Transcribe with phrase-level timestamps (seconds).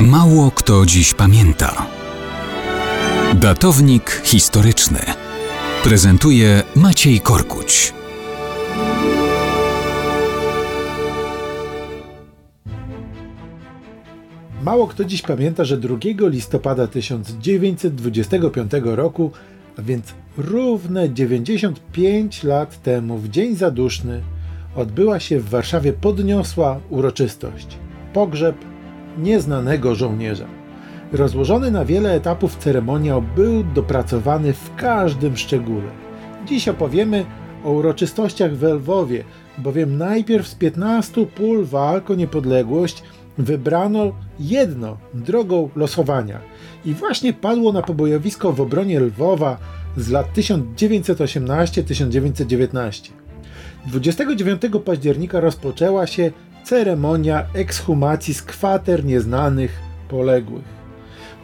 [0.00, 1.86] Mało kto dziś pamięta.
[3.34, 4.98] Datownik historyczny
[5.84, 7.94] prezentuje Maciej Korkuć.
[14.62, 19.30] Mało kto dziś pamięta, że 2 listopada 1925 roku,
[19.78, 24.22] a więc równe 95 lat temu, w dzień zaduszny,
[24.74, 27.66] odbyła się w Warszawie podniosła uroczystość
[28.12, 28.75] pogrzeb
[29.18, 30.46] nieznanego żołnierza.
[31.12, 35.90] Rozłożony na wiele etapów ceremoniał był dopracowany w każdym szczególe.
[36.46, 37.24] Dziś opowiemy
[37.64, 39.24] o uroczystościach w Lwowie,
[39.58, 43.02] bowiem najpierw z 15 pól walk o niepodległość
[43.38, 46.40] wybrano jedno drogą losowania
[46.84, 49.58] i właśnie padło na pobojowisko w obronie Lwowa
[49.96, 53.10] z lat 1918-1919.
[53.86, 56.32] 29 października rozpoczęła się
[56.66, 60.64] ceremonia ekshumacji z kwater nieznanych poległych.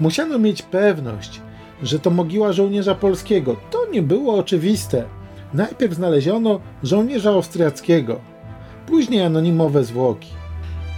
[0.01, 1.41] Musiano mieć pewność,
[1.83, 3.57] że to mogiła żołnierza polskiego.
[3.71, 5.05] To nie było oczywiste.
[5.55, 8.21] Najpierw znaleziono żołnierza austriackiego,
[8.87, 10.29] później anonimowe zwłoki.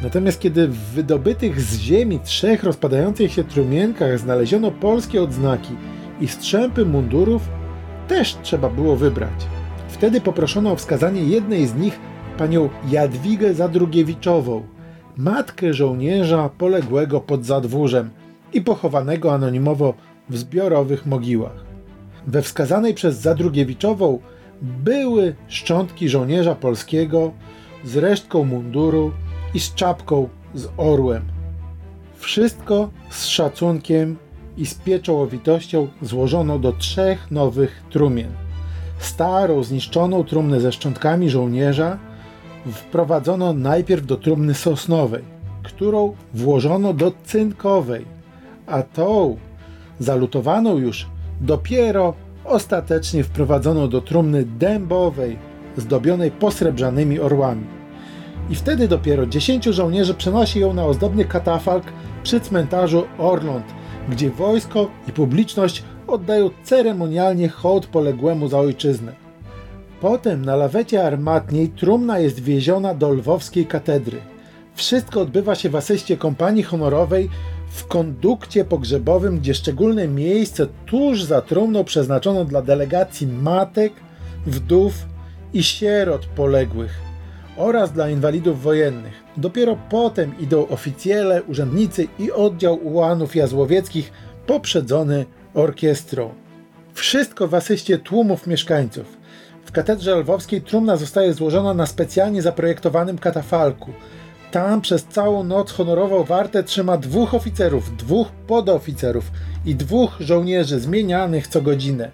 [0.02, 5.72] Natomiast kiedy w wydobytych z ziemi trzech rozpadających się trumienkach znaleziono polskie odznaki
[6.20, 7.48] i strzępy mundurów,
[8.08, 9.46] też trzeba było wybrać.
[9.88, 12.00] Wtedy poproszono o wskazanie jednej z nich
[12.38, 14.62] panią Jadwigę Zadrugiewiczową,
[15.16, 18.10] matkę żołnierza poległego pod Zadwórzem
[18.52, 19.94] i pochowanego anonimowo
[20.28, 21.64] w zbiorowych mogiłach.
[22.27, 24.18] We wskazanej przez Zadrugiewiczową
[24.62, 27.32] były szczątki żołnierza polskiego
[27.84, 29.12] z resztką munduru
[29.55, 31.22] i z czapką z orłem.
[32.16, 34.16] Wszystko z szacunkiem
[34.56, 38.30] i z pieczołowitością złożono do trzech nowych trumien.
[38.98, 41.98] Starą, zniszczoną trumnę ze szczątkami żołnierza
[42.72, 45.24] wprowadzono najpierw do trumny sosnowej,
[45.62, 48.04] którą włożono do cynkowej,
[48.66, 49.36] a tą,
[49.98, 51.06] zalutowaną już,
[51.40, 55.39] dopiero ostatecznie wprowadzono do trumny dębowej,
[55.77, 57.66] zdobionej posrebrzanymi orłami.
[58.50, 61.84] I wtedy dopiero dziesięciu żołnierzy przenosi ją na ozdobny katafalk
[62.22, 63.64] przy cmentarzu Orląt,
[64.08, 69.23] gdzie wojsko i publiczność oddają ceremonialnie hołd poległemu za ojczyznę.
[70.04, 74.18] Potem na lawecie armatniej trumna jest wieziona do lwowskiej katedry.
[74.74, 77.30] Wszystko odbywa się w asyście kompanii honorowej
[77.68, 83.92] w kondukcie pogrzebowym, gdzie szczególne miejsce tuż za trumną przeznaczono dla delegacji matek,
[84.46, 84.94] wdów
[85.54, 87.00] i sierot poległych
[87.56, 89.22] oraz dla inwalidów wojennych.
[89.36, 94.12] Dopiero potem idą oficjele, urzędnicy i oddział ułanów jazłowieckich
[94.46, 96.30] poprzedzony orkiestrą.
[96.94, 99.23] Wszystko w asyście tłumów mieszkańców.
[99.74, 103.90] Katedrze lwowskiej trumna zostaje złożona na specjalnie zaprojektowanym katafalku.
[104.51, 109.30] Tam przez całą noc honorową wartę trzyma dwóch oficerów, dwóch podoficerów
[109.67, 112.11] i dwóch żołnierzy zmienianych co godzinę.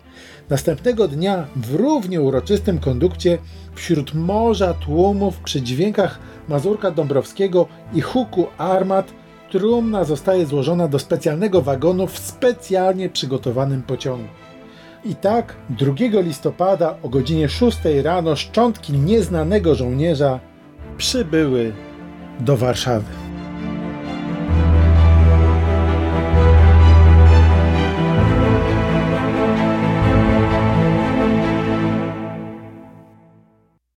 [0.51, 3.39] Następnego dnia w równie uroczystym kondukcie
[3.75, 6.19] wśród morza tłumów przy dźwiękach
[6.49, 9.13] Mazurka Dąbrowskiego i huku armat
[9.51, 14.29] trumna zostaje złożona do specjalnego wagonu w specjalnie przygotowanym pociągu.
[15.05, 20.41] I tak 2 listopada o godzinie 6 rano szczątki nieznanego żołnierza
[20.99, 21.73] przybyły
[22.41, 23.20] do Warszawy.